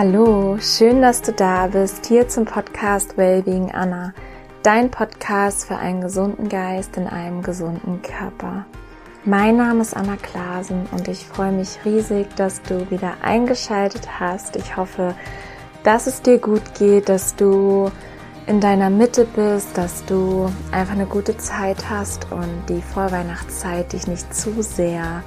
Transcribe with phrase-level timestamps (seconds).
[0.00, 4.14] Hallo, schön, dass du da bist, hier zum Podcast Wellbeing Anna,
[4.62, 8.64] dein Podcast für einen gesunden Geist in einem gesunden Körper.
[9.24, 14.54] Mein Name ist Anna Klasen und ich freue mich riesig, dass du wieder eingeschaltet hast.
[14.54, 15.16] Ich hoffe,
[15.82, 17.90] dass es dir gut geht, dass du
[18.46, 24.06] in deiner Mitte bist, dass du einfach eine gute Zeit hast und die Vorweihnachtszeit dich
[24.06, 25.24] nicht zu sehr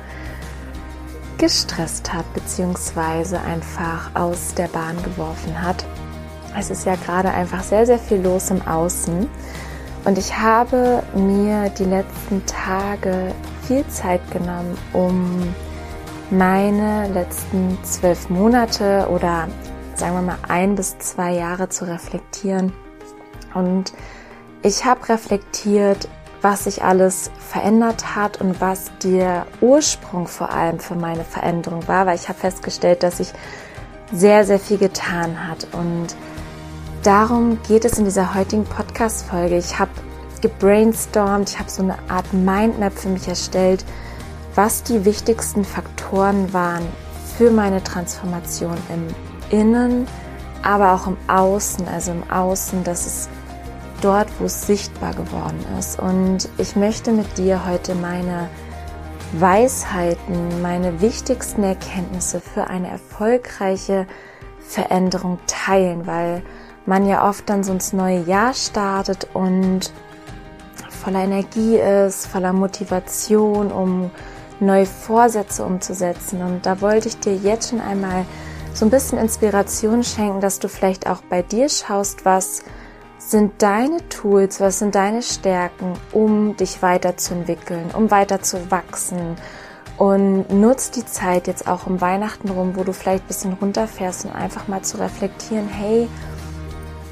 [1.42, 5.84] gestresst hat, beziehungsweise einfach aus der Bahn geworfen hat.
[6.56, 9.28] Es ist ja gerade einfach sehr, sehr viel los im Außen.
[10.06, 13.34] Und ich habe mir die letzten Tage
[13.68, 15.54] viel Zeit genommen, um
[16.30, 19.48] meine letzten zwölf Monate oder
[19.96, 22.72] sagen wir mal ein bis zwei Jahre zu reflektieren.
[23.56, 23.94] Und
[24.62, 26.08] ich habe reflektiert,
[26.42, 32.06] was sich alles verändert hat und was der Ursprung vor allem für meine Veränderung war,
[32.06, 33.34] weil ich habe festgestellt, dass sich
[34.12, 35.68] sehr, sehr viel getan hat.
[35.72, 36.16] Und
[37.04, 39.58] darum geht es in dieser heutigen Podcast-Folge.
[39.58, 39.92] Ich habe
[40.42, 43.86] gebrainstormt, ich habe so eine Art Mindmap für mich erstellt,
[44.56, 46.84] was die wichtigsten Faktoren waren
[47.38, 49.08] für meine Transformation im
[49.58, 50.08] Innen,
[50.64, 53.30] aber auch im Außen, also im Außen, dass es
[54.02, 56.00] dort, wo es sichtbar geworden ist.
[56.00, 58.50] Und ich möchte mit dir heute meine
[59.34, 64.08] Weisheiten, meine wichtigsten Erkenntnisse für eine erfolgreiche
[64.60, 66.42] Veränderung teilen, weil
[66.86, 69.92] man ja oft dann so ins neue Jahr startet und
[70.90, 74.12] voller Energie ist, voller Motivation, um
[74.60, 76.42] neue Vorsätze umzusetzen.
[76.42, 78.26] Und da wollte ich dir jetzt schon einmal
[78.74, 82.64] so ein bisschen Inspiration schenken, dass du vielleicht auch bei dir schaust, was
[83.30, 89.36] sind deine Tools, was sind deine Stärken, um dich weiterzuentwickeln, um weiter zu wachsen.
[89.98, 94.26] Und nutz die Zeit jetzt auch um Weihnachten rum, wo du vielleicht ein bisschen runterfährst
[94.26, 96.08] und einfach mal zu reflektieren, hey,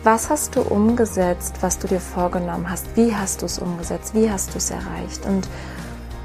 [0.04, 2.88] was hast du umgesetzt, was du dir vorgenommen hast?
[2.96, 4.16] Wie hast du es umgesetzt?
[4.16, 5.26] Wie hast du es erreicht?
[5.26, 5.48] Und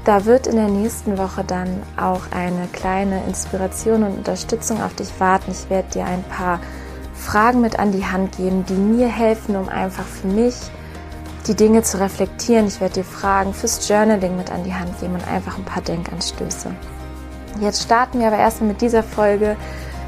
[0.05, 5.19] da wird in der nächsten Woche dann auch eine kleine Inspiration und Unterstützung auf dich
[5.19, 5.51] warten.
[5.51, 6.59] Ich werde dir ein paar
[7.25, 10.55] Fragen mit an die Hand geben, die mir helfen, um einfach für mich
[11.47, 12.67] die Dinge zu reflektieren.
[12.67, 15.81] Ich werde dir Fragen fürs Journaling mit an die Hand geben und einfach ein paar
[15.81, 16.69] Denkanstöße.
[17.59, 19.57] Jetzt starten wir aber erstmal mit dieser Folge.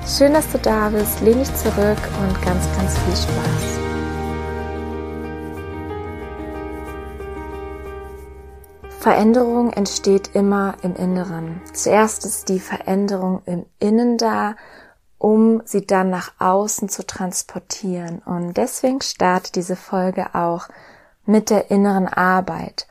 [0.06, 1.22] Schön, dass du da bist.
[1.22, 3.78] Lehn dich zurück und ganz, ganz viel Spaß.
[9.00, 11.62] Veränderung entsteht immer im Inneren.
[11.74, 14.56] Zuerst ist die Veränderung im Innen da
[15.18, 18.20] um sie dann nach außen zu transportieren.
[18.20, 20.68] Und deswegen startet diese Folge auch
[21.26, 22.88] mit der inneren Arbeit.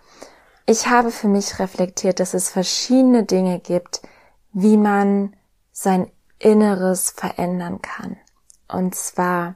[0.66, 4.02] Ich habe für mich reflektiert, dass es verschiedene Dinge gibt,
[4.52, 5.36] wie man
[5.72, 8.16] sein Inneres verändern kann.
[8.68, 9.54] Und zwar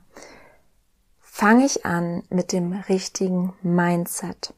[1.20, 4.54] fange ich an mit dem richtigen Mindset.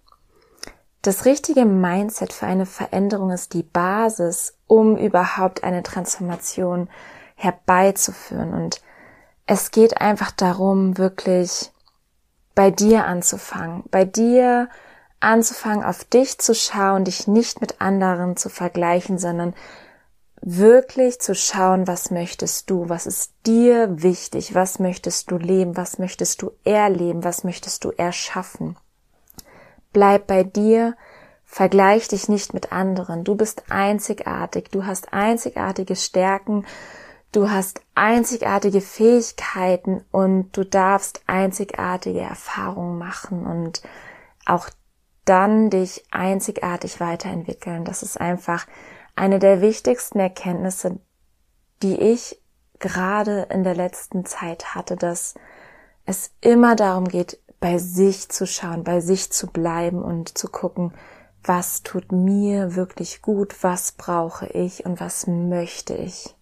[1.01, 6.89] Das richtige Mindset für eine Veränderung ist die Basis, um überhaupt eine Transformation
[7.42, 8.54] herbeizuführen.
[8.54, 8.80] Und
[9.47, 11.72] es geht einfach darum, wirklich
[12.54, 14.69] bei dir anzufangen, bei dir
[15.20, 19.54] anzufangen, auf dich zu schauen, dich nicht mit anderen zu vergleichen, sondern
[20.42, 25.98] wirklich zu schauen, was möchtest du, was ist dir wichtig, was möchtest du leben, was
[25.98, 28.76] möchtest du erleben, was möchtest du erschaffen.
[29.92, 30.97] Bleib bei dir,
[31.44, 36.64] vergleich dich nicht mit anderen, du bist einzigartig, du hast einzigartige Stärken
[37.32, 43.81] Du hast einzigartige Fähigkeiten und du darfst einzigartige Erfahrungen machen und
[44.44, 44.69] auch
[45.25, 47.87] dann dich einzigartig weiterentwickeln.
[47.87, 48.66] Das ist einfach
[49.16, 51.00] eine der wichtigsten Erkenntnisse,
[51.82, 52.38] die ich
[52.81, 55.34] gerade in der letzten Zeit hatte, dass
[56.04, 60.92] es immer darum geht, bei sich zu schauen, bei sich zu bleiben und zu gucken,
[61.42, 66.36] was tut mir wirklich gut, was brauche ich und was möchte ich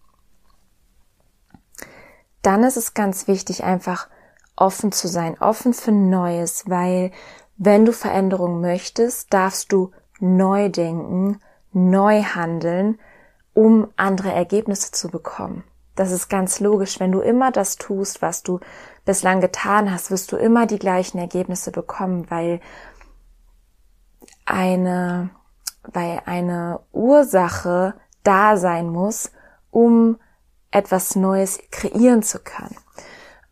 [2.41, 4.07] dann ist es ganz wichtig, einfach
[4.55, 7.11] offen zu sein, offen für Neues, weil
[7.57, 11.39] wenn du Veränderung möchtest, darfst du neu denken,
[11.73, 12.99] neu handeln,
[13.53, 15.63] um andere Ergebnisse zu bekommen.
[15.95, 16.99] Das ist ganz logisch.
[16.99, 18.59] Wenn du immer das tust, was du
[19.05, 22.61] bislang getan hast, wirst du immer die gleichen Ergebnisse bekommen, weil
[24.45, 25.29] eine,
[25.83, 29.31] weil eine Ursache da sein muss,
[29.69, 30.17] um
[30.71, 32.75] etwas Neues kreieren zu können.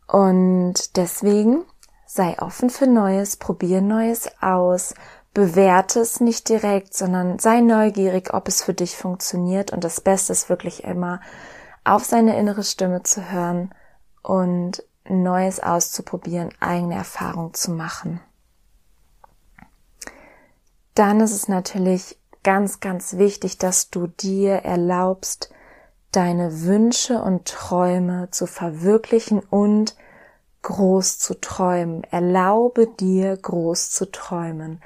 [0.06, 1.64] Und deswegen
[2.06, 4.94] sei offen für Neues, probier Neues aus,
[5.32, 9.72] bewerte es nicht direkt, sondern sei neugierig, ob es für dich funktioniert.
[9.72, 11.20] Und das Beste ist wirklich immer,
[11.84, 13.72] auf seine innere Stimme zu hören
[14.22, 18.20] und Neues auszuprobieren, eigene Erfahrungen zu machen.
[20.94, 25.50] Dann ist es natürlich ganz, ganz wichtig, dass du dir erlaubst,
[26.12, 29.96] deine Wünsche und Träume zu verwirklichen und
[30.62, 32.04] groß zu träumen.
[32.04, 34.82] Erlaube dir groß zu träumen.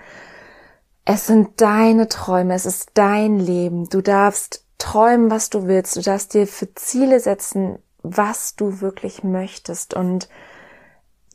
[1.04, 3.88] Es sind deine Träume, es ist dein Leben.
[3.88, 5.96] Du darfst träumen, was du willst.
[5.96, 9.94] Du darfst dir für Ziele setzen, was du wirklich möchtest.
[9.94, 10.28] Und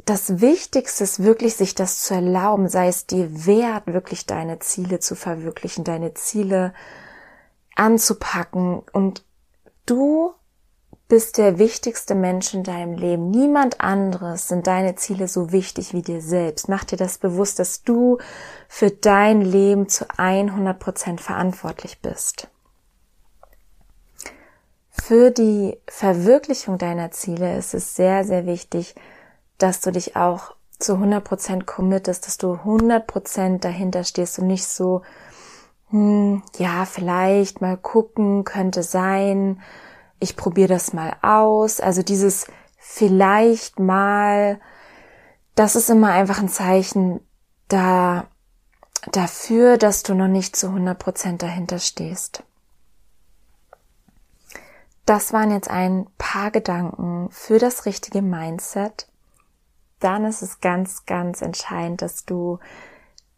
[0.05, 4.99] das Wichtigste ist wirklich, sich das zu erlauben, sei es dir wert, wirklich deine Ziele
[4.99, 6.73] zu verwirklichen, deine Ziele
[7.75, 8.81] anzupacken.
[8.91, 9.23] Und
[9.85, 10.33] du
[11.09, 13.31] bist der wichtigste Mensch in deinem Leben.
[13.31, 16.69] Niemand anderes sind deine Ziele so wichtig wie dir selbst.
[16.69, 18.19] Mach dir das bewusst, dass du
[18.67, 22.47] für dein Leben zu 100 Prozent verantwortlich bist.
[24.91, 28.93] Für die Verwirklichung deiner Ziele ist es sehr, sehr wichtig,
[29.57, 34.45] dass du dich auch zu 100 Prozent committest, dass du 100 Prozent dahinter stehst und
[34.45, 35.01] nicht so,
[35.89, 39.61] hm, ja, vielleicht mal gucken, könnte sein,
[40.19, 41.79] ich probiere das mal aus.
[41.79, 42.47] Also dieses
[42.77, 44.59] vielleicht mal,
[45.55, 47.21] das ist immer einfach ein Zeichen
[47.67, 48.27] da,
[49.11, 52.43] dafür, dass du noch nicht zu 100 Prozent dahinter stehst.
[55.05, 59.07] Das waren jetzt ein paar Gedanken für das richtige Mindset.
[59.99, 62.59] Dann ist es ganz, ganz entscheidend, dass du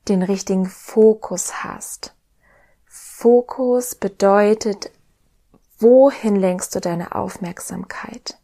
[0.09, 2.13] den richtigen Fokus hast.
[2.93, 4.91] Fokus bedeutet,
[5.79, 8.37] wohin lenkst du deine Aufmerksamkeit?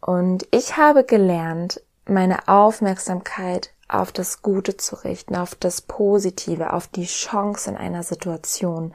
[0.00, 6.88] Und ich habe gelernt, meine Aufmerksamkeit auf das Gute zu richten, auf das Positive, auf
[6.88, 8.92] die Chance in einer Situation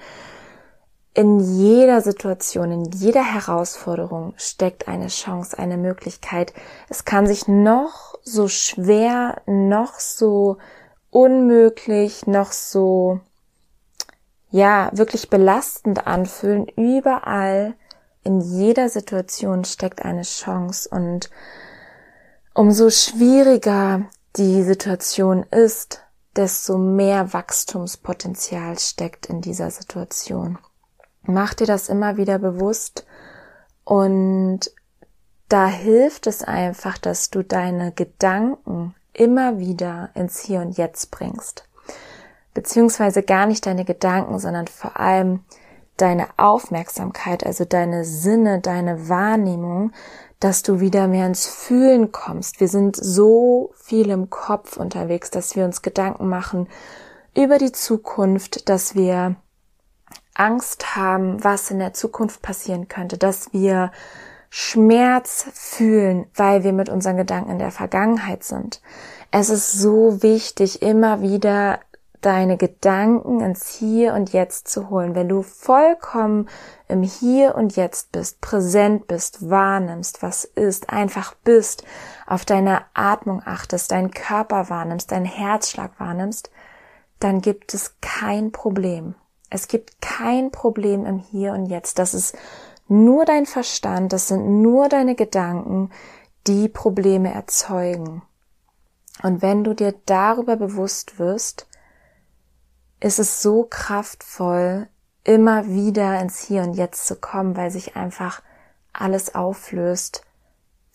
[1.13, 6.53] in jeder Situation, in jeder Herausforderung steckt eine Chance, eine Möglichkeit.
[6.89, 10.57] Es kann sich noch so schwer, noch so
[11.11, 13.19] unmöglich, noch so,
[14.53, 16.67] ja, wirklich belastend anfühlen.
[16.67, 17.73] Überall
[18.23, 21.31] in jeder Situation steckt eine Chance und
[22.53, 24.05] umso schwieriger
[24.35, 26.03] die Situation ist,
[26.35, 30.59] desto mehr Wachstumspotenzial steckt in dieser Situation.
[31.23, 33.07] Mach dir das immer wieder bewusst
[33.83, 34.59] und
[35.49, 41.67] da hilft es einfach, dass du deine Gedanken immer wieder ins Hier und Jetzt bringst.
[42.53, 45.41] Beziehungsweise gar nicht deine Gedanken, sondern vor allem
[45.97, 49.91] deine Aufmerksamkeit, also deine Sinne, deine Wahrnehmung,
[50.39, 52.59] dass du wieder mehr ins Fühlen kommst.
[52.59, 56.67] Wir sind so viel im Kopf unterwegs, dass wir uns Gedanken machen
[57.35, 59.35] über die Zukunft, dass wir
[60.35, 63.91] Angst haben, was in der Zukunft passieren könnte, dass wir
[64.49, 68.81] Schmerz fühlen, weil wir mit unseren Gedanken in der Vergangenheit sind.
[69.31, 71.79] Es ist so wichtig, immer wieder
[72.25, 75.13] deine Gedanken ins Hier und Jetzt zu holen.
[75.15, 76.49] Wenn du vollkommen
[76.87, 81.83] im Hier und Jetzt bist, präsent bist, wahrnimmst, was ist, einfach bist,
[82.25, 86.49] auf deine Atmung achtest, deinen Körper wahrnimmst, deinen Herzschlag wahrnimmst,
[87.19, 89.15] dann gibt es kein Problem.
[89.49, 91.99] Es gibt kein Problem im Hier und Jetzt.
[91.99, 92.35] Das ist
[92.87, 95.91] nur dein Verstand, das sind nur deine Gedanken,
[96.47, 98.23] die Probleme erzeugen.
[99.21, 101.67] Und wenn du dir darüber bewusst wirst,
[103.03, 104.87] ist es so kraftvoll,
[105.25, 108.41] immer wieder ins Hier und Jetzt zu kommen, weil sich einfach
[108.93, 110.23] alles auflöst,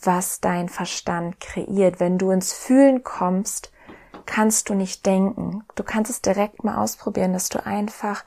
[0.01, 2.01] was dein Verstand kreiert.
[2.01, 3.73] Wenn du ins Fühlen kommst,
[4.25, 5.65] kannst du nicht denken.
[5.75, 8.25] Du kannst es direkt mal ausprobieren, dass du einfach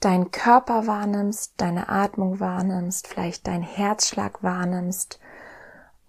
[0.00, 5.20] deinen Körper wahrnimmst, deine Atmung wahrnimmst, vielleicht deinen Herzschlag wahrnimmst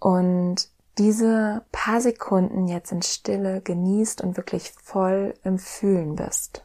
[0.00, 0.68] und
[0.98, 6.64] diese paar Sekunden jetzt in Stille genießt und wirklich voll im Fühlen bist.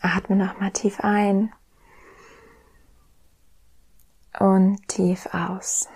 [0.00, 1.52] Atme nochmal tief ein
[4.38, 5.88] und tief aus.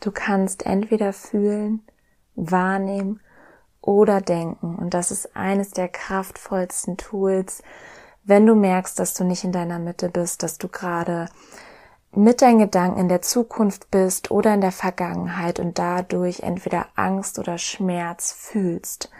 [0.00, 1.82] Du kannst entweder fühlen,
[2.34, 3.20] wahrnehmen
[3.80, 4.76] oder denken.
[4.76, 7.62] Und das ist eines der kraftvollsten Tools,
[8.22, 11.28] wenn du merkst, dass du nicht in deiner Mitte bist, dass du gerade
[12.12, 17.38] mit deinen Gedanken in der Zukunft bist oder in der Vergangenheit und dadurch entweder Angst
[17.38, 19.10] oder Schmerz fühlst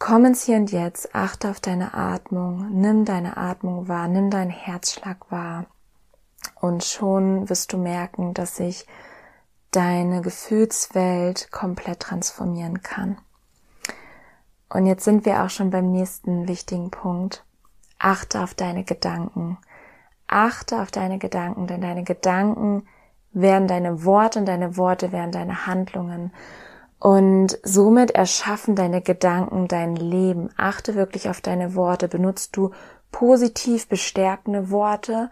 [0.00, 4.48] Komm ins Hier und Jetzt, achte auf deine Atmung, nimm deine Atmung wahr, nimm deinen
[4.48, 5.66] Herzschlag wahr.
[6.58, 8.86] Und schon wirst du merken, dass sich
[9.72, 13.18] deine Gefühlswelt komplett transformieren kann.
[14.70, 17.44] Und jetzt sind wir auch schon beim nächsten wichtigen Punkt.
[17.98, 19.58] Achte auf deine Gedanken.
[20.26, 22.88] Achte auf deine Gedanken, denn deine Gedanken
[23.32, 26.32] werden deine Worte und deine Worte werden deine Handlungen.
[27.00, 30.50] Und somit erschaffen deine Gedanken dein Leben.
[30.58, 32.08] Achte wirklich auf deine Worte.
[32.08, 32.72] Benutzt du
[33.10, 35.30] positiv bestärkende Worte?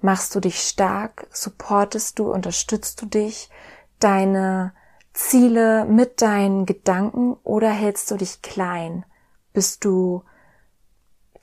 [0.00, 1.26] Machst du dich stark?
[1.30, 2.32] Supportest du?
[2.32, 3.50] Unterstützt du dich?
[3.98, 4.72] Deine
[5.12, 9.04] Ziele mit deinen Gedanken oder hältst du dich klein?
[9.52, 10.22] Bist du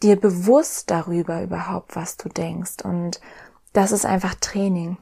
[0.02, 2.84] dir bewusst darüber überhaupt, was du denkst?
[2.84, 3.22] Und
[3.74, 4.98] das ist einfach Training.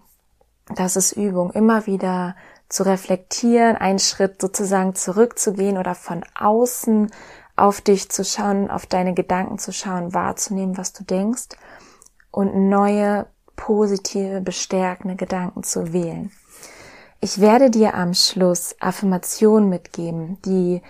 [0.76, 1.52] Das ist Übung.
[1.52, 2.36] Immer wieder
[2.70, 7.12] zu reflektieren, einen Schritt sozusagen zurückzugehen oder von außen
[7.56, 11.50] auf dich zu schauen, auf deine Gedanken zu schauen, wahrzunehmen, was du denkst
[12.32, 16.32] und neue, positive, bestärkende Gedanken zu wählen.
[17.22, 20.82] Ich werde dir am Schluss Affirmationen mitgeben, die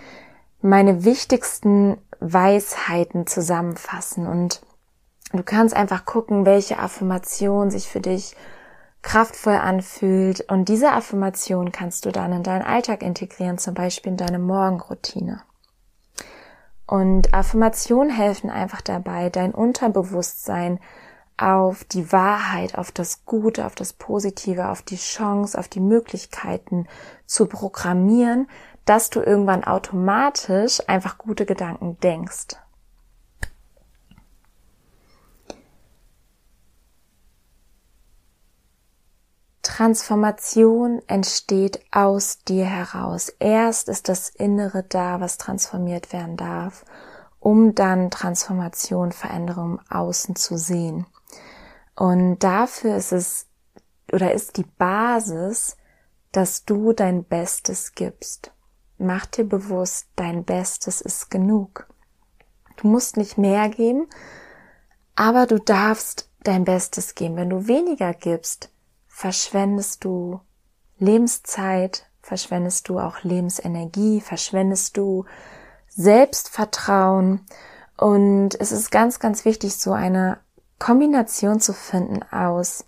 [0.60, 4.60] meine wichtigsten Weisheiten zusammenfassen und
[5.32, 8.34] du kannst einfach gucken, welche Affirmation sich für dich
[9.06, 10.50] kraftvoll anfühlt.
[10.50, 15.42] Und diese Affirmation kannst du dann in deinen Alltag integrieren, zum Beispiel in deine Morgenroutine.
[16.86, 20.80] Und Affirmationen helfen einfach dabei, dein Unterbewusstsein
[21.36, 26.88] auf die Wahrheit, auf das Gute, auf das Positive, auf die Chance, auf die Möglichkeiten
[27.26, 28.48] zu programmieren,
[28.86, 32.56] dass du irgendwann automatisch einfach gute Gedanken denkst.
[39.66, 43.30] Transformation entsteht aus dir heraus.
[43.40, 46.84] Erst ist das Innere da, was transformiert werden darf,
[47.40, 51.04] um dann Transformation, Veränderung Außen zu sehen.
[51.96, 53.48] Und dafür ist es
[54.12, 55.76] oder ist die Basis,
[56.30, 58.52] dass du dein Bestes gibst.
[58.98, 61.88] Mach dir bewusst, dein Bestes ist genug.
[62.76, 64.06] Du musst nicht mehr geben,
[65.16, 67.34] aber du darfst dein Bestes geben.
[67.34, 68.70] Wenn du weniger gibst,
[69.16, 70.40] verschwendest du
[70.98, 75.24] Lebenszeit, verschwendest du auch Lebensenergie, verschwendest du
[75.88, 77.40] Selbstvertrauen.
[77.96, 80.38] Und es ist ganz, ganz wichtig, so eine
[80.78, 82.84] Kombination zu finden aus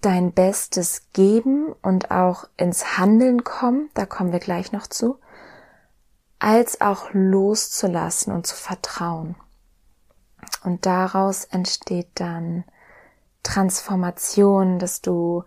[0.00, 5.18] dein Bestes geben und auch ins Handeln kommen, da kommen wir gleich noch zu,
[6.38, 9.34] als auch loszulassen und zu vertrauen.
[10.62, 12.62] Und daraus entsteht dann
[13.44, 15.44] Transformation, dass du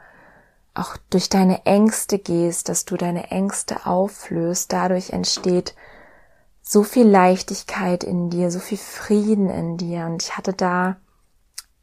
[0.74, 4.72] auch durch deine Ängste gehst, dass du deine Ängste auflöst.
[4.72, 5.76] Dadurch entsteht
[6.62, 10.06] so viel Leichtigkeit in dir, so viel Frieden in dir.
[10.06, 10.98] Und ich hatte da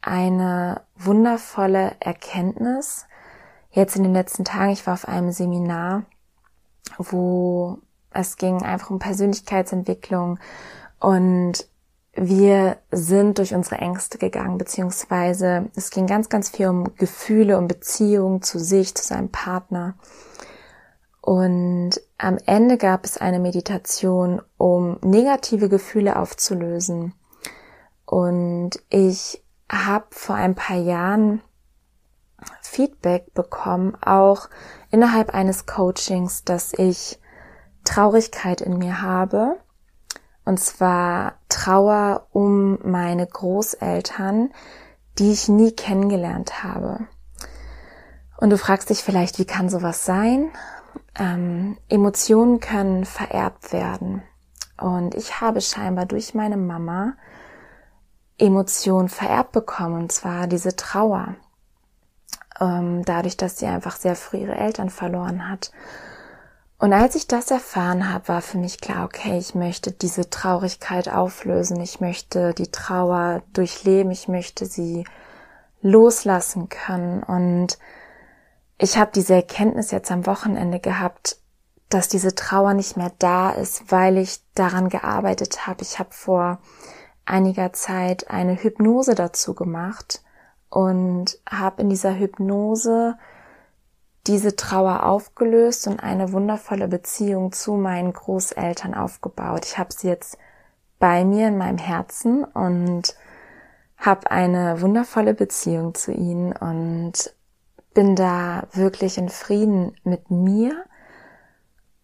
[0.01, 3.05] eine wundervolle Erkenntnis.
[3.71, 6.03] Jetzt in den letzten Tagen, ich war auf einem Seminar,
[6.97, 7.79] wo
[8.11, 10.39] es ging einfach um Persönlichkeitsentwicklung
[10.99, 11.67] und
[12.15, 17.67] wir sind durch unsere Ängste gegangen, beziehungsweise es ging ganz, ganz viel um Gefühle, um
[17.67, 19.95] Beziehungen zu sich, zu seinem Partner.
[21.19, 27.13] Und am Ende gab es eine Meditation, um negative Gefühle aufzulösen.
[28.05, 31.41] Und ich habe vor ein paar Jahren
[32.61, 34.49] Feedback bekommen, auch
[34.91, 37.19] innerhalb eines Coachings, dass ich
[37.83, 39.57] Traurigkeit in mir habe
[40.45, 44.51] und zwar Trauer um meine Großeltern,
[45.17, 47.07] die ich nie kennengelernt habe.
[48.37, 50.51] Und du fragst dich vielleicht, wie kann sowas sein?
[51.17, 54.21] Ähm, Emotionen können vererbt werden.
[54.77, 57.13] Und ich habe scheinbar durch meine Mama
[58.37, 61.35] Emotionen vererbt bekommen, und zwar diese Trauer.
[62.59, 65.71] Ähm, dadurch, dass sie einfach sehr früh ihre Eltern verloren hat.
[66.77, 71.07] Und als ich das erfahren habe, war für mich klar, okay, ich möchte diese Traurigkeit
[71.07, 75.05] auflösen, ich möchte die Trauer durchleben, ich möchte sie
[75.81, 77.23] loslassen können.
[77.23, 77.77] Und
[78.77, 81.37] ich habe diese Erkenntnis jetzt am Wochenende gehabt,
[81.89, 85.81] dass diese Trauer nicht mehr da ist, weil ich daran gearbeitet habe.
[85.81, 86.59] Ich habe vor
[87.25, 90.23] einiger Zeit eine Hypnose dazu gemacht
[90.69, 93.17] und habe in dieser Hypnose
[94.27, 99.65] diese Trauer aufgelöst und eine wundervolle Beziehung zu meinen Großeltern aufgebaut.
[99.65, 100.37] Ich habe sie jetzt
[100.99, 103.15] bei mir in meinem Herzen und
[103.97, 107.33] habe eine wundervolle Beziehung zu ihnen und
[107.93, 110.85] bin da wirklich in Frieden mit mir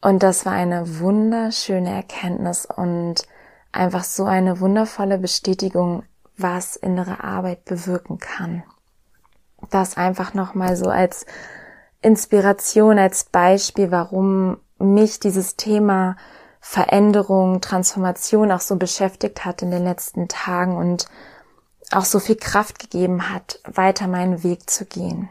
[0.01, 3.27] Und das war eine wunderschöne Erkenntnis und
[3.71, 6.03] einfach so eine wundervolle Bestätigung,
[6.37, 8.63] was innere Arbeit bewirken kann.
[9.69, 11.27] Das einfach nochmal so als
[12.01, 16.15] Inspiration, als Beispiel, warum mich dieses Thema
[16.59, 21.07] Veränderung, Transformation auch so beschäftigt hat in den letzten Tagen und
[21.91, 25.29] auch so viel Kraft gegeben hat, weiter meinen Weg zu gehen.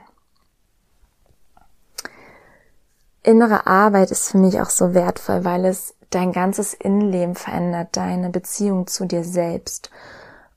[3.22, 8.30] Innere Arbeit ist für mich auch so wertvoll, weil es dein ganzes Innenleben verändert, deine
[8.30, 9.90] Beziehung zu dir selbst.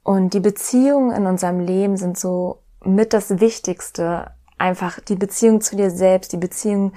[0.01, 4.32] Und die Beziehungen in unserem Leben sind so mit das Wichtigste.
[4.63, 6.93] Einfach die Beziehung zu dir selbst, die Beziehung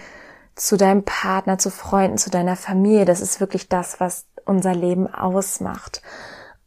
[0.55, 3.05] zu deinem Partner, zu Freunden, zu deiner Familie.
[3.07, 6.01] Das ist wirklich das, was unser Leben ausmacht.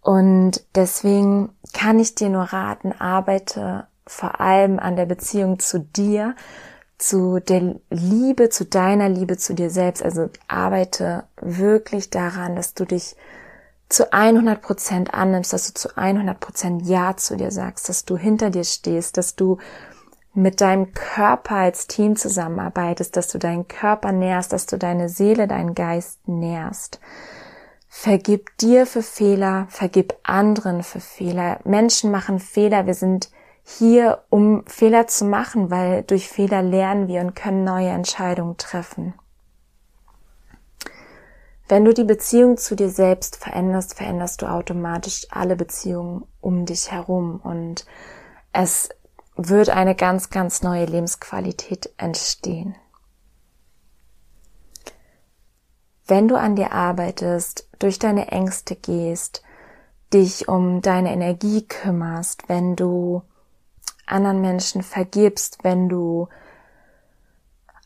[0.02, 6.36] Und deswegen kann ich dir nur raten, arbeite vor allem an der Beziehung zu dir,
[6.98, 10.04] zu der Liebe, zu deiner Liebe zu dir selbst.
[10.04, 13.16] Also arbeite wirklich daran, dass du dich
[13.88, 18.18] zu 100 Prozent annimmst, dass du zu 100 Prozent Ja zu dir sagst, dass du
[18.18, 19.60] hinter dir stehst, dass du
[20.34, 25.48] mit deinem Körper als Team zusammenarbeitest, dass du deinen Körper nährst, dass du deine Seele,
[25.48, 27.00] deinen Geist nährst.
[27.88, 31.60] Vergib dir für Fehler, vergib anderen für Fehler.
[31.64, 32.86] Menschen machen Fehler.
[32.86, 33.32] Wir sind
[33.64, 39.16] hier, um Fehler zu machen, weil durch Fehler lernen wir und können neue Entscheidungen treffen.
[41.68, 46.92] Wenn du die Beziehung zu dir selbst veränderst, veränderst du automatisch alle Beziehungen um dich
[46.92, 47.86] herum und
[48.52, 48.90] es
[49.48, 52.76] wird eine ganz, ganz neue Lebensqualität entstehen.
[56.06, 59.44] Wenn du an dir arbeitest, durch deine Ängste gehst,
[60.14, 63.22] dich um deine Energie kümmerst, wenn du
[64.06, 66.28] anderen Menschen vergibst, wenn du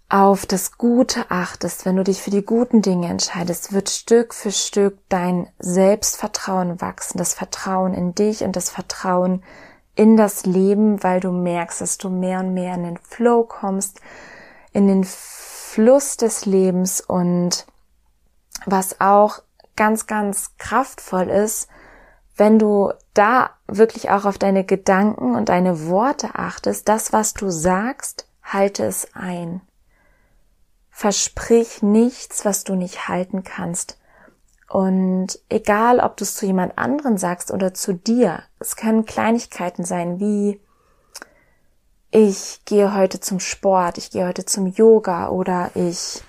[0.10, 4.52] auf das Gute achtest, wenn du dich für die guten Dinge entscheidest, wird Stück für
[4.52, 9.44] Stück dein Selbstvertrauen wachsen, das Vertrauen in dich und das Vertrauen
[9.96, 14.02] in das Leben, weil du merkst, dass du mehr und mehr in den Flow kommst,
[14.72, 17.66] in den Fluss des Lebens und
[18.66, 19.42] was auch
[19.76, 21.68] ganz, ganz kraftvoll ist,
[22.36, 27.50] wenn du da wirklich auch auf deine Gedanken und deine Worte achtest, das, was du
[27.50, 29.62] sagst, halte es ein.
[30.90, 33.98] Versprich nichts, was du nicht halten kannst.
[34.74, 39.84] Und egal, ob du es zu jemand anderen sagst oder zu dir, es können Kleinigkeiten
[39.84, 40.60] sein, wie
[42.10, 46.24] ich gehe heute zum Sport, ich gehe heute zum Yoga oder ich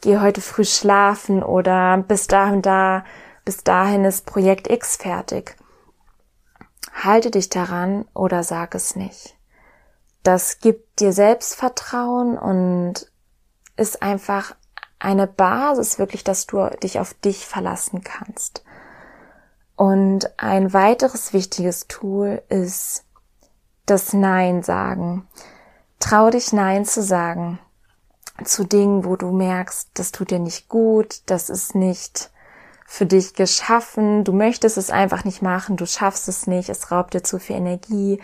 [0.00, 3.04] gehe heute früh schlafen oder bis dahin da,
[3.44, 5.54] bis dahin ist Projekt X fertig.
[6.92, 9.36] Halte dich daran oder sag es nicht.
[10.24, 13.08] Das gibt dir Selbstvertrauen und
[13.76, 14.56] ist einfach
[14.98, 18.64] eine Basis wirklich, dass du dich auf dich verlassen kannst.
[19.76, 23.04] Und ein weiteres wichtiges Tool ist
[23.84, 25.26] das Nein sagen.
[26.00, 27.58] Trau dich Nein zu sagen
[28.44, 32.30] zu Dingen, wo du merkst, das tut dir nicht gut, das ist nicht
[32.86, 37.14] für dich geschaffen, du möchtest es einfach nicht machen, du schaffst es nicht, es raubt
[37.14, 38.20] dir zu viel Energie.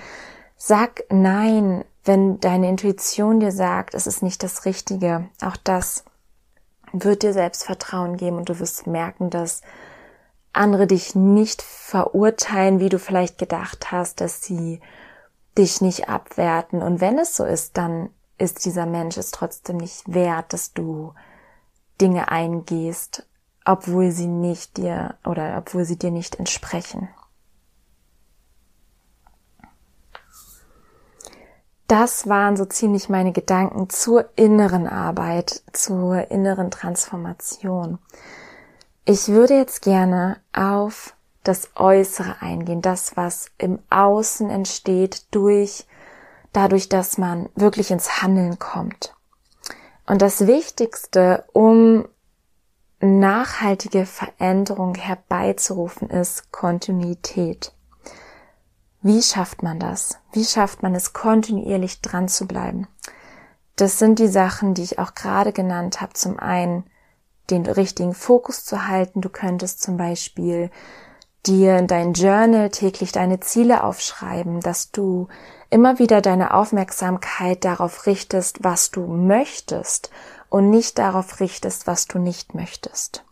[0.56, 5.28] Sag Nein, wenn deine Intuition dir sagt, es ist nicht das Richtige.
[5.40, 6.04] Auch das
[6.92, 9.62] wird dir Selbstvertrauen geben und du wirst merken, dass
[10.52, 14.80] andere dich nicht verurteilen, wie du vielleicht gedacht hast, dass sie
[15.56, 16.82] dich nicht abwerten.
[16.82, 21.14] Und wenn es so ist, dann ist dieser Mensch es trotzdem nicht wert, dass du
[22.00, 23.26] Dinge eingehst,
[23.64, 27.08] obwohl sie nicht dir oder obwohl sie dir nicht entsprechen.
[31.92, 37.98] Das waren so ziemlich meine Gedanken zur inneren Arbeit, zur inneren Transformation.
[39.04, 45.86] Ich würde jetzt gerne auf das Äußere eingehen, das, was im Außen entsteht durch,
[46.54, 49.14] dadurch, dass man wirklich ins Handeln kommt.
[50.06, 52.08] Und das Wichtigste, um
[53.00, 57.74] nachhaltige Veränderung herbeizurufen, ist Kontinuität.
[59.02, 60.18] Wie schafft man das?
[60.32, 62.86] Wie schafft man es, kontinuierlich dran zu bleiben?
[63.74, 66.12] Das sind die Sachen, die ich auch gerade genannt habe.
[66.12, 66.84] Zum einen
[67.50, 69.20] den richtigen Fokus zu halten.
[69.20, 70.70] Du könntest zum Beispiel
[71.46, 75.26] dir in dein Journal täglich deine Ziele aufschreiben, dass du
[75.68, 80.10] immer wieder deine Aufmerksamkeit darauf richtest, was du möchtest
[80.48, 83.24] und nicht darauf richtest, was du nicht möchtest.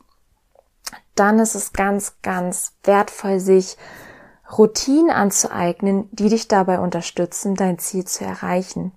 [1.14, 3.76] Dann ist es ganz, ganz wertvoll, sich
[4.56, 8.92] Routinen anzueignen, die dich dabei unterstützen, dein Ziel zu erreichen.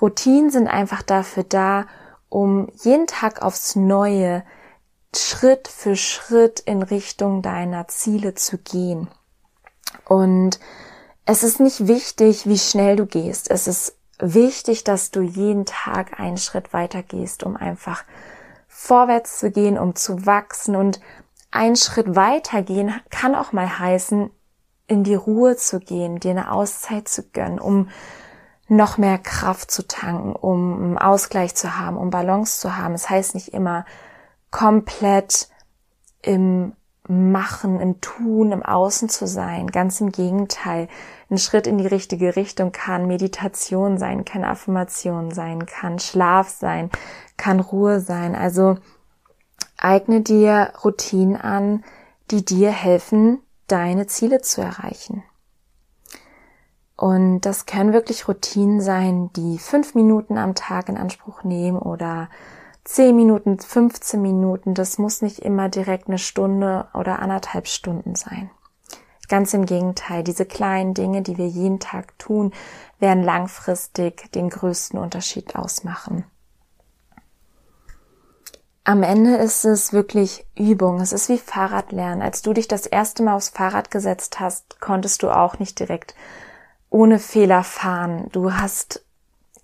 [0.00, 1.86] Routinen sind einfach dafür da,
[2.28, 4.44] um jeden Tag aufs Neue
[5.14, 9.08] Schritt für Schritt in Richtung deiner Ziele zu gehen.
[10.06, 10.58] Und
[11.26, 13.50] es ist nicht wichtig, wie schnell du gehst.
[13.50, 18.04] Es ist wichtig, dass du jeden Tag einen Schritt weiter gehst, um einfach
[18.68, 20.74] vorwärts zu gehen, um zu wachsen.
[20.74, 21.00] Und
[21.50, 24.30] ein Schritt weiter gehen kann auch mal heißen,
[24.92, 27.88] in die Ruhe zu gehen, dir eine Auszeit zu gönnen, um
[28.68, 32.94] noch mehr Kraft zu tanken, um Ausgleich zu haben, um Balance zu haben.
[32.94, 33.84] Es das heißt nicht immer
[34.50, 35.48] komplett
[36.22, 36.74] im
[37.08, 39.66] Machen, im Tun, im Außen zu sein.
[39.66, 40.88] Ganz im Gegenteil.
[41.30, 46.90] Ein Schritt in die richtige Richtung kann Meditation sein, kann Affirmation sein, kann Schlaf sein,
[47.36, 48.36] kann Ruhe sein.
[48.36, 48.76] Also
[49.78, 51.82] eigne dir Routinen an,
[52.30, 53.40] die dir helfen,
[53.72, 55.22] deine Ziele zu erreichen.
[56.96, 62.28] Und das können wirklich Routinen sein, die fünf Minuten am Tag in Anspruch nehmen oder
[62.84, 68.50] 10 Minuten, 15 Minuten, das muss nicht immer direkt eine Stunde oder anderthalb Stunden sein.
[69.28, 72.52] Ganz im Gegenteil, diese kleinen Dinge, die wir jeden Tag tun,
[72.98, 76.24] werden langfristig den größten Unterschied ausmachen.
[78.84, 81.00] Am Ende ist es wirklich Übung.
[81.00, 82.20] Es ist wie Fahrradlernen.
[82.20, 86.16] Als du dich das erste Mal aufs Fahrrad gesetzt hast, konntest du auch nicht direkt
[86.90, 88.28] ohne Fehler fahren.
[88.32, 89.04] Du hast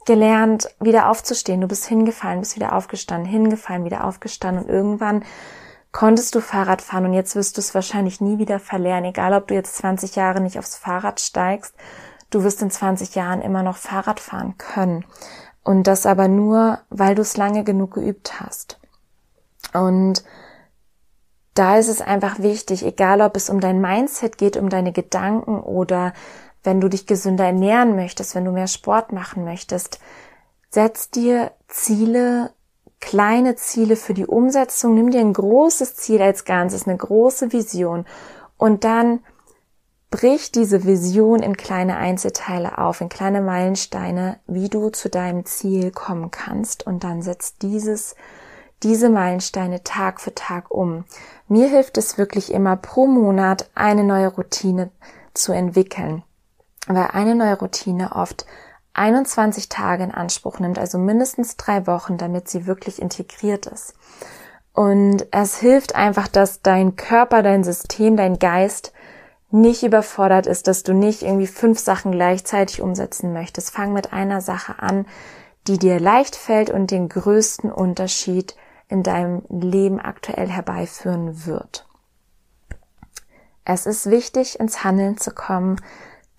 [0.07, 1.61] gelernt, wieder aufzustehen.
[1.61, 5.25] Du bist hingefallen, bist wieder aufgestanden, hingefallen, wieder aufgestanden und irgendwann
[5.91, 9.49] konntest du Fahrrad fahren und jetzt wirst du es wahrscheinlich nie wieder verlernen, egal ob
[9.49, 11.75] du jetzt 20 Jahre nicht aufs Fahrrad steigst,
[12.31, 15.05] du wirst in 20 Jahren immer noch Fahrrad fahren können.
[15.65, 18.78] Und das aber nur, weil du es lange genug geübt hast.
[19.75, 20.23] Und
[21.55, 25.61] da ist es einfach wichtig, egal ob es um dein Mindset geht, um deine Gedanken
[25.61, 26.13] oder
[26.63, 30.01] wenn du dich gesünder ernähren möchtest, wenn du mehr Sport machen möchtest,
[30.71, 32.51] setz dir Ziele,
[33.01, 38.07] kleine Ziele für die Umsetzung, nimm dir ein großes Ziel als Ganzes, eine große Vision.
[38.57, 39.21] Und dann
[40.11, 45.91] brich diese Vision in kleine Einzelteile auf, in kleine Meilensteine, wie du zu deinem Ziel
[45.91, 46.87] kommen kannst.
[46.87, 48.15] Und dann setz dieses
[48.83, 51.05] diese Meilensteine Tag für Tag um.
[51.49, 54.91] Mir hilft es wirklich immer pro Monat eine neue Routine
[55.35, 56.23] zu entwickeln
[56.89, 58.47] weil eine neue Routine oft
[58.95, 63.95] 21 Tage in Anspruch nimmt, also mindestens drei Wochen, damit sie wirklich integriert ist.
[64.73, 68.93] Und es hilft einfach, dass dein Körper, dein System, dein Geist
[69.51, 73.71] nicht überfordert ist, dass du nicht irgendwie fünf Sachen gleichzeitig umsetzen möchtest.
[73.71, 75.07] Fang mit einer Sache an,
[75.67, 78.57] die dir leicht fällt und den größten Unterschied
[78.89, 81.87] in deinem Leben aktuell herbeiführen wird.
[83.65, 85.77] Es ist wichtig, ins Handeln zu kommen,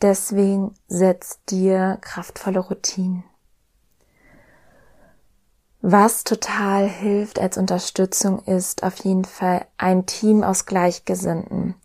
[0.02, 3.24] Deswegen setz dir kraftvolle Routinen.
[5.82, 11.76] Was total hilft als Unterstützung ist auf jeden Fall ein Team aus Gleichgesinnten.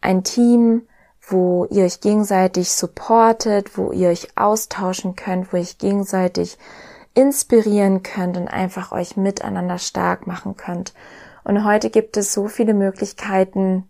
[0.00, 0.86] Ein Team,
[1.28, 6.58] wo ihr euch gegenseitig supportet, wo ihr euch austauschen könnt, wo ihr euch gegenseitig
[7.14, 10.94] inspirieren könnt und einfach euch miteinander stark machen könnt.
[11.44, 13.88] Und heute gibt es so viele Möglichkeiten,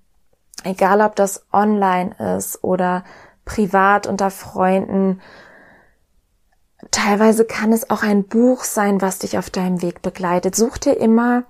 [0.64, 3.04] egal ob das online ist oder
[3.44, 5.20] privat unter Freunden.
[6.90, 10.56] Teilweise kann es auch ein Buch sein, was dich auf deinem Weg begleitet.
[10.56, 11.44] Such dir immer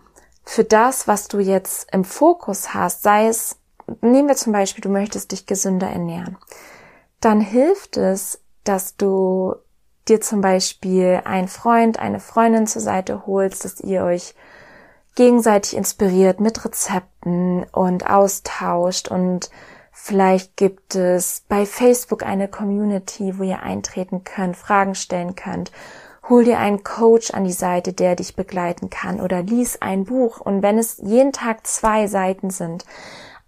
[0.45, 3.59] für das, was du jetzt im Fokus hast, sei es,
[4.01, 6.37] nehmen wir zum Beispiel, du möchtest dich gesünder ernähren,
[7.21, 9.55] dann hilft es, dass du
[10.09, 14.35] dir zum Beispiel einen Freund, eine Freundin zur Seite holst, dass ihr euch
[15.15, 19.51] gegenseitig inspiriert mit Rezepten und austauscht und
[20.05, 25.71] Vielleicht gibt es bei Facebook eine Community, wo ihr eintreten könnt, Fragen stellen könnt.
[26.29, 30.41] Hol dir einen Coach an die Seite, der dich begleiten kann oder lies ein Buch.
[30.41, 32.85] Und wenn es jeden Tag zwei Seiten sind,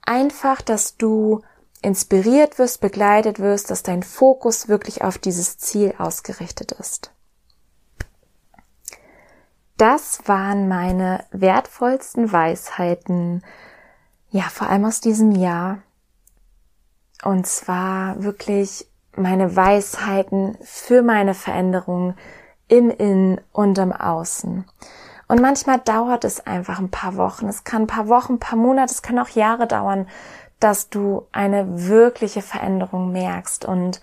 [0.07, 1.41] einfach, dass du
[1.85, 7.13] inspiriert wirst, begleitet wirst, dass dein Fokus wirklich auf dieses Ziel ausgerichtet ist.
[9.77, 13.43] Das waren meine wertvollsten Weisheiten,
[14.31, 15.79] ja, vor allem aus diesem Jahr.
[17.23, 22.15] Und zwar wirklich meine Weisheiten für meine Veränderung
[22.69, 24.65] im Innen und im Außen.
[25.27, 27.49] Und manchmal dauert es einfach ein paar Wochen.
[27.49, 30.07] Es kann ein paar Wochen, ein paar Monate, es kann auch Jahre dauern,
[30.65, 33.67] dass du eine wirkliche Veränderung merkst.
[33.67, 34.01] Und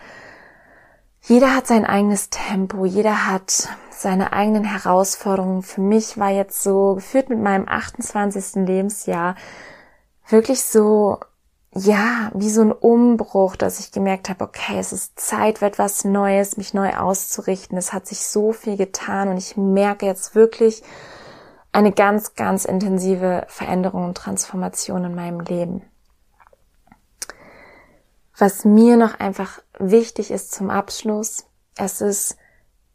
[1.24, 5.64] jeder hat sein eigenes Tempo, jeder hat seine eigenen Herausforderungen.
[5.64, 8.68] Für mich war jetzt so geführt mit meinem 28.
[8.68, 9.36] Lebensjahr
[10.28, 11.18] wirklich so
[11.74, 16.04] ja, wie so ein Umbruch, dass ich gemerkt habe, okay, es ist Zeit für etwas
[16.04, 17.78] Neues, mich neu auszurichten.
[17.78, 20.84] Es hat sich so viel getan und ich merke jetzt wirklich
[21.72, 25.91] eine ganz, ganz intensive Veränderung und Transformation in meinem Leben.
[28.42, 31.46] Was mir noch einfach wichtig ist zum Abschluss,
[31.78, 32.38] es ist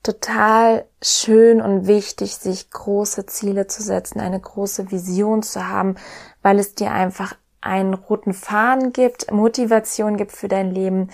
[0.02, 5.94] total schön und wichtig, sich große Ziele zu setzen, eine große Vision zu haben,
[6.42, 11.10] weil es dir einfach einen roten Faden gibt, Motivation gibt für dein Leben,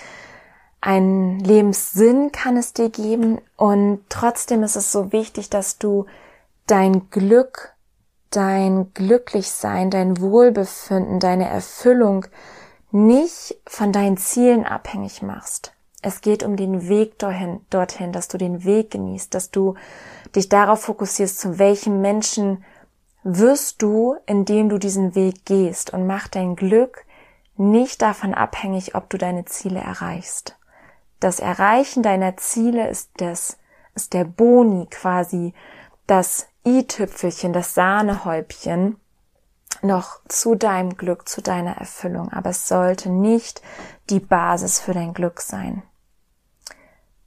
[0.80, 3.38] einen Lebenssinn kann es dir geben.
[3.58, 6.06] Und trotzdem ist es so wichtig, dass du
[6.66, 7.74] dein Glück,
[8.30, 12.24] dein Glücklichsein, dein Wohlbefinden, deine Erfüllung
[12.92, 15.74] nicht von deinen Zielen abhängig machst.
[16.02, 19.74] Es geht um den Weg dorthin, dorthin, dass du den Weg genießt, dass du
[20.34, 22.64] dich darauf fokussierst, zu welchem Menschen
[23.22, 27.06] wirst du, indem du diesen Weg gehst und mach dein Glück
[27.56, 30.56] nicht davon abhängig, ob du deine Ziele erreichst.
[31.20, 33.58] Das Erreichen deiner Ziele ist das,
[33.94, 35.54] ist der Boni quasi,
[36.08, 38.96] das i-Tüpfelchen, das Sahnehäubchen
[39.80, 42.30] noch zu deinem Glück, zu deiner Erfüllung.
[42.32, 43.62] Aber es sollte nicht
[44.10, 45.82] die Basis für dein Glück sein.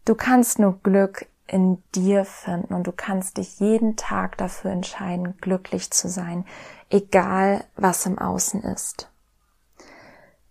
[0.06, 5.38] Du kannst nur Glück in dir finden und du kannst dich jeden Tag dafür entscheiden,
[5.38, 6.46] glücklich zu sein,
[6.90, 9.10] egal was im Außen ist.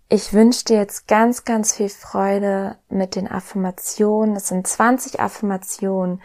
[0.09, 4.37] Ich wünsche dir jetzt ganz, ganz viel Freude mit den Affirmationen.
[4.37, 6.21] Es sind 20 Affirmationen,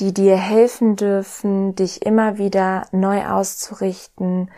[0.00, 4.50] die dir helfen dürfen, dich immer wieder neu auszurichten,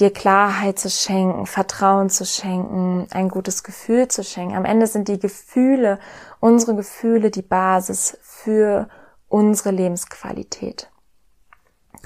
[0.00, 4.56] dir Klarheit zu schenken, Vertrauen zu schenken, ein gutes Gefühl zu schenken.
[4.56, 5.98] Am Ende sind die Gefühle,
[6.40, 8.88] unsere Gefühle die Basis für
[9.28, 10.90] unsere Lebensqualität.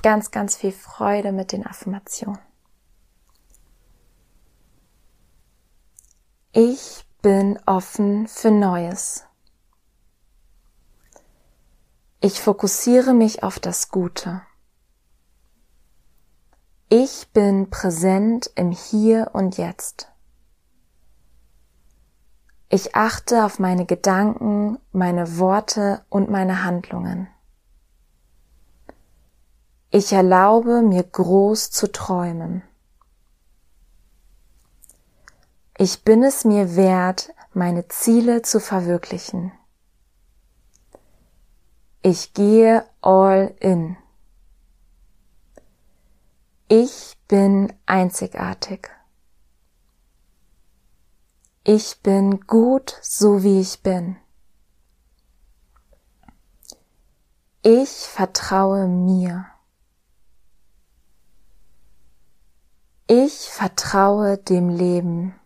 [0.03, 2.41] Ganz, ganz viel Freude mit den Affirmationen.
[6.53, 9.25] Ich bin offen für Neues.
[12.21, 14.43] Ich fokussiere mich auf das Gute.
[16.97, 20.13] Ich bin präsent im Hier und Jetzt.
[22.69, 27.27] Ich achte auf meine Gedanken, meine Worte und meine Handlungen.
[29.91, 32.63] Ich erlaube mir groß zu träumen.
[35.77, 39.51] Ich bin es mir wert, meine Ziele zu verwirklichen.
[42.03, 43.97] Ich gehe all in.
[46.77, 48.91] Ich bin einzigartig.
[51.63, 54.17] Ich bin gut, so wie ich bin.
[57.63, 59.47] Ich vertraue mir.
[63.07, 65.39] Ich vertraue dem Leben.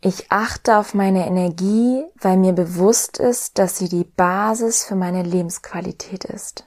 [0.00, 5.22] Ich achte auf meine Energie, weil mir bewusst ist, dass sie die Basis für meine
[5.22, 6.66] Lebensqualität ist.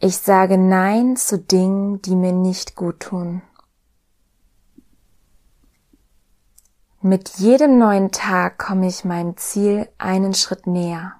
[0.00, 3.42] Ich sage Nein zu Dingen, die mir nicht gut tun.
[7.00, 11.14] Mit jedem neuen Tag komme ich meinem Ziel einen Schritt näher.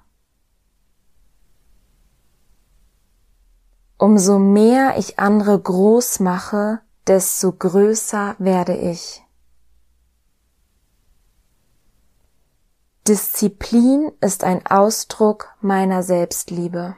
[3.97, 9.21] Umso mehr ich andere groß mache, desto größer werde ich.
[13.05, 16.95] Disziplin ist ein Ausdruck meiner Selbstliebe.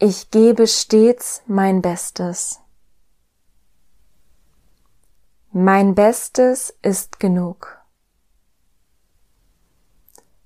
[0.00, 2.60] Ich gebe stets mein Bestes.
[5.50, 7.82] Mein Bestes ist genug.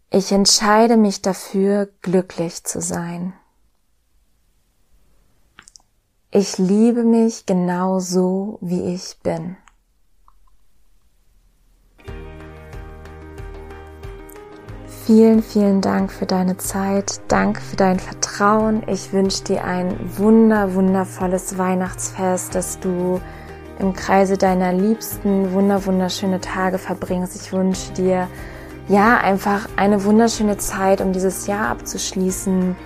[0.09, 3.35] Ich entscheide mich dafür, glücklich zu sein.
[6.31, 9.59] Ich liebe mich genau so, wie ich bin.
[15.05, 17.23] Vielen, vielen Dank für deine Zeit.
[17.27, 18.85] Danke für dein Vertrauen.
[18.87, 23.21] Ich wünsche dir ein wunder, wundervolles Weihnachtsfest, dass du
[23.81, 27.35] im Kreise deiner Liebsten wunder, wunderschöne Tage verbringst.
[27.35, 28.29] Ich wünsche dir
[28.87, 32.77] ja einfach eine wunderschöne Zeit, um dieses Jahr abzuschließen.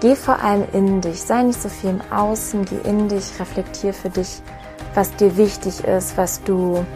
[0.00, 1.20] Geh vor allem in dich.
[1.20, 2.64] Sei nicht so viel im Außen.
[2.64, 3.40] Geh in dich.
[3.40, 4.40] Reflektier für dich,
[4.94, 6.86] was dir wichtig ist, was du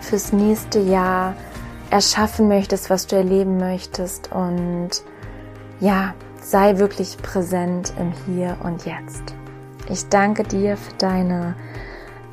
[0.00, 1.34] fürs nächste Jahr
[1.94, 4.90] erschaffen möchtest, was du erleben möchtest und
[5.78, 9.22] ja, sei wirklich präsent im Hier und Jetzt.
[9.88, 11.54] Ich danke dir für deine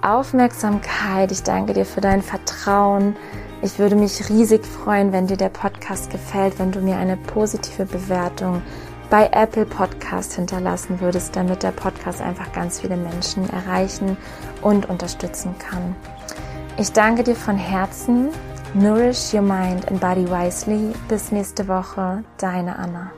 [0.02, 3.16] Aufmerksamkeit, ich danke dir für dein Vertrauen.
[3.62, 7.86] Ich würde mich riesig freuen, wenn dir der Podcast gefällt, wenn du mir eine positive
[7.86, 8.64] Bewertung
[9.12, 14.18] bei Apple Podcast hinterlassen würdest, damit der Podcast einfach ganz viele Menschen erreichen
[14.64, 15.96] und unterstützen kann.
[16.80, 18.30] Ich danke dir von Herzen.
[18.74, 20.94] Nourish your mind and body wisely.
[21.10, 23.12] Bis nächste Woche, deine Anna.